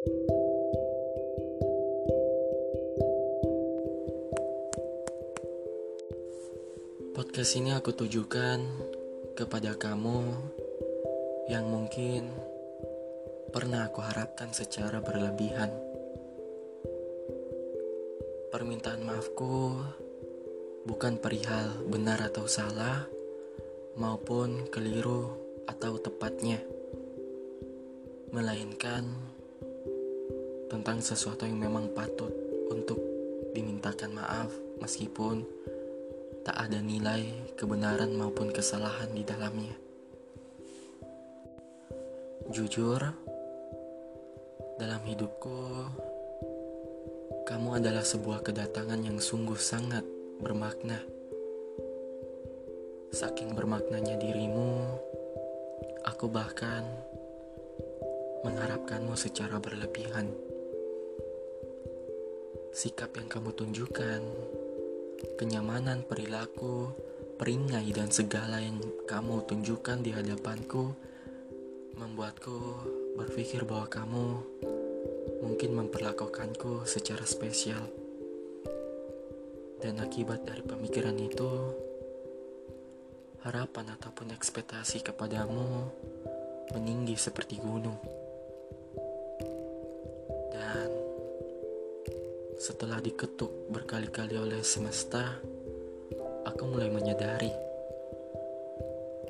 Podcast 0.00 0.16
ini 7.60 7.76
aku 7.76 7.92
tujukan 7.92 8.64
kepada 9.36 9.76
kamu 9.76 10.24
yang 11.52 11.68
mungkin 11.68 12.32
pernah 13.52 13.92
aku 13.92 14.00
harapkan 14.00 14.56
secara 14.56 15.04
berlebihan. 15.04 15.68
Permintaan 18.48 19.04
maafku 19.04 19.84
bukan 20.88 21.20
perihal 21.20 21.84
benar 21.84 22.24
atau 22.24 22.48
salah, 22.48 23.04
maupun 24.00 24.64
keliru 24.72 25.28
atau 25.68 26.00
tepatnya, 26.00 26.64
melainkan 28.32 29.29
tentang 30.70 31.02
sesuatu 31.02 31.42
yang 31.42 31.58
memang 31.58 31.90
patut 31.90 32.30
untuk 32.70 33.02
dimintakan 33.50 34.14
maaf, 34.14 34.54
meskipun 34.78 35.42
tak 36.46 36.56
ada 36.56 36.78
nilai 36.78 37.50
kebenaran 37.58 38.14
maupun 38.14 38.54
kesalahan 38.54 39.10
di 39.10 39.26
dalamnya. 39.26 39.74
Jujur, 42.54 43.02
dalam 44.78 45.02
hidupku, 45.04 45.58
kamu 47.44 47.82
adalah 47.82 48.06
sebuah 48.06 48.46
kedatangan 48.46 49.02
yang 49.02 49.18
sungguh 49.18 49.58
sangat 49.58 50.06
bermakna. 50.38 51.02
Saking 53.10 53.58
bermaknanya 53.58 54.16
dirimu, 54.22 54.86
aku 56.06 56.30
bahkan 56.30 56.86
mengharapkanmu 58.46 59.18
secara 59.18 59.60
berlebihan. 59.60 60.49
Sikap 62.70 63.18
yang 63.18 63.26
kamu 63.26 63.50
tunjukkan 63.50 64.22
kenyamanan 65.34 66.06
perilaku, 66.06 66.94
peringai 67.34 67.90
dan 67.90 68.14
segala 68.14 68.62
yang 68.62 68.78
kamu 69.10 69.42
tunjukkan 69.42 70.06
di 70.06 70.14
hadapanku 70.14 70.94
membuatku 71.98 72.56
berpikir 73.18 73.66
bahwa 73.66 73.90
kamu 73.90 74.24
mungkin 75.42 75.70
memperlakukanku 75.82 76.86
secara 76.86 77.26
spesial. 77.26 77.90
Dan 79.82 79.98
akibat 79.98 80.46
dari 80.46 80.62
pemikiran 80.62 81.18
itu, 81.18 81.50
harapan 83.42 83.98
ataupun 83.98 84.30
ekspektasi 84.30 85.02
kepadamu 85.02 85.90
meninggi 86.70 87.18
seperti 87.18 87.58
gunung. 87.58 87.98
Setelah 92.60 93.00
diketuk 93.00 93.72
berkali-kali 93.72 94.36
oleh 94.36 94.60
semesta, 94.60 95.40
aku 96.44 96.68
mulai 96.68 96.92
menyadari 96.92 97.48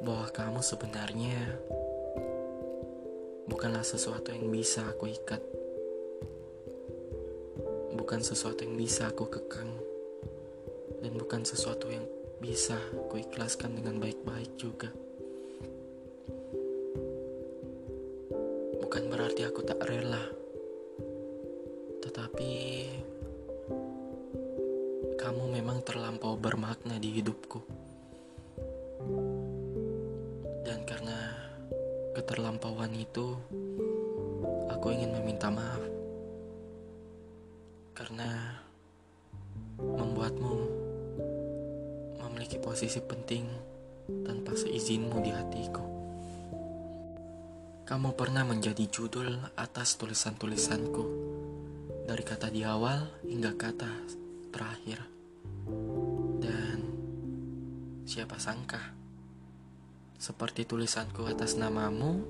bahwa 0.03 0.27
kamu 0.35 0.59
sebenarnya 0.59 1.39
bukanlah 3.47 3.87
sesuatu 3.87 4.35
yang 4.35 4.51
bisa 4.51 4.83
aku 4.83 5.15
ikat, 5.15 5.39
bukan 7.95 8.19
sesuatu 8.19 8.67
yang 8.67 8.75
bisa 8.75 9.07
aku 9.07 9.31
kekang, 9.31 9.79
dan 10.99 11.15
bukan 11.15 11.47
sesuatu 11.47 11.87
yang 11.87 12.03
bisa 12.43 12.83
aku 12.99 13.23
ikhlaskan 13.23 13.79
dengan 13.79 14.03
baik-baik 14.03 14.59
juga. 14.59 14.91
Bukan 18.83 19.07
berarti 19.07 19.47
aku 19.47 19.63
tak 19.63 19.79
rela, 19.87 20.27
tetapi 22.03 22.80
memang 25.71 25.87
terlampau 25.87 26.35
bermakna 26.35 26.99
di 26.99 27.15
hidupku. 27.23 27.63
Dan 30.67 30.83
karena 30.83 31.15
keterlampauan 32.11 32.91
itu, 32.99 33.39
aku 34.67 34.91
ingin 34.91 35.15
meminta 35.15 35.47
maaf. 35.47 35.79
Karena 37.95 38.59
membuatmu 39.79 40.55
memiliki 42.19 42.59
posisi 42.59 42.99
penting 42.99 43.47
tanpa 44.27 44.59
seizinmu 44.59 45.23
di 45.23 45.31
hatiku. 45.31 45.87
Kamu 47.87 48.19
pernah 48.19 48.43
menjadi 48.43 48.91
judul 48.91 49.39
atas 49.55 49.95
tulisan-tulisanku, 50.03 51.05
dari 52.11 52.27
kata 52.27 52.51
di 52.51 52.67
awal 52.67 53.23
hingga 53.23 53.55
kata 53.55 53.91
terakhir. 54.51 55.20
Dan 56.41 56.79
siapa 58.05 58.41
sangka, 58.41 58.81
seperti 60.17 60.67
tulisanku 60.67 61.25
atas 61.29 61.57
namamu, 61.57 62.25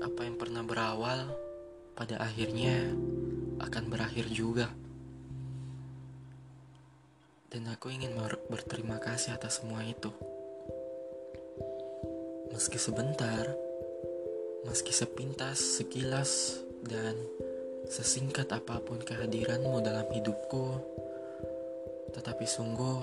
apa 0.00 0.20
yang 0.28 0.36
pernah 0.36 0.62
berawal 0.62 1.32
pada 1.96 2.20
akhirnya 2.20 2.92
akan 3.60 3.84
berakhir 3.88 4.28
juga. 4.28 4.68
Dan 7.48 7.72
aku 7.72 7.88
ingin 7.88 8.12
berterima 8.52 9.00
kasih 9.00 9.34
atas 9.34 9.64
semua 9.64 9.80
itu. 9.86 10.12
Meski 12.52 12.76
sebentar, 12.76 13.48
meski 14.68 14.92
sepintas, 14.92 15.80
sekilas, 15.80 16.60
dan 16.84 17.16
Sesingkat 17.86 18.50
apa 18.50 18.82
pun 18.82 18.98
kehadiranmu 18.98 19.78
dalam 19.78 20.10
hidupku, 20.10 20.82
tetapi 22.16 22.48
sungguh 22.48 22.98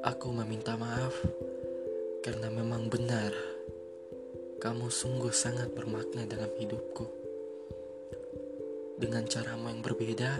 aku 0.00 0.28
meminta 0.32 0.72
maaf 0.80 1.12
karena 2.24 2.48
memang 2.48 2.88
benar 2.88 3.36
kamu 4.58 4.90
sungguh 4.90 5.30
sangat 5.30 5.70
bermakna 5.70 6.26
dalam 6.26 6.50
hidupku. 6.58 7.06
Dengan 8.98 9.22
caramu 9.30 9.70
yang 9.70 9.86
berbeda, 9.86 10.34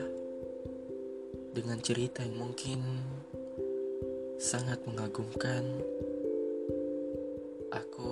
dengan 1.55 1.79
cerita 1.79 2.27
yang 2.27 2.35
mungkin 2.35 2.83
sangat 4.43 4.83
mengagumkan, 4.91 5.63
aku 7.71 8.11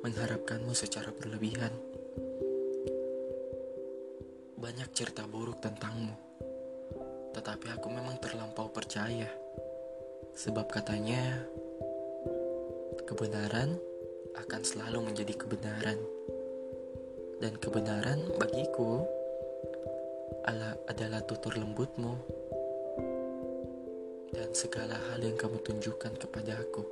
mengharapkanmu 0.00 0.72
secara 0.72 1.12
berlebihan 1.12 1.76
banyak 4.56 4.88
cerita 4.96 5.28
buruk 5.28 5.60
tentangmu. 5.60 6.25
Tetapi 7.46 7.78
aku 7.78 7.94
memang 7.94 8.18
terlampau 8.18 8.66
percaya. 8.74 9.30
Sebab 10.34 10.66
katanya, 10.66 11.46
kebenaran 13.06 13.78
akan 14.34 14.62
selalu 14.66 15.06
menjadi 15.06 15.30
kebenaran. 15.38 15.94
Dan 17.38 17.54
kebenaran 17.62 18.18
bagiku 18.34 19.06
adalah 20.90 21.22
tutur 21.22 21.54
lembutmu 21.54 22.18
dan 24.34 24.50
segala 24.50 24.98
hal 25.14 25.22
yang 25.22 25.38
kamu 25.38 25.62
tunjukkan 25.62 26.18
kepada 26.18 26.58
aku. 26.58 26.82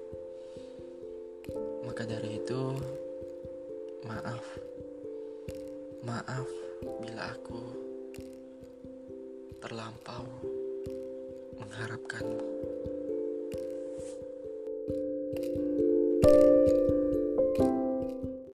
Maka 1.83 2.07
dari 2.07 2.39
itu, 2.39 2.79
maaf. 4.07 4.47
Maaf 6.07 6.47
bila 7.03 7.35
aku 7.35 7.84
terlampau 9.65 10.29
mengharapkanmu. 11.57 12.64